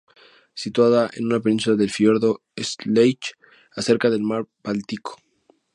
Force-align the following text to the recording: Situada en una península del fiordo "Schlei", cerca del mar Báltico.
Situada 0.61 1.01
en 1.19 1.25
una 1.27 1.39
península 1.41 1.75
del 1.75 1.91
fiordo 1.91 2.31
"Schlei", 2.57 3.19
cerca 3.77 4.09
del 4.09 4.23
mar 4.23 4.47
Báltico. 4.63 5.19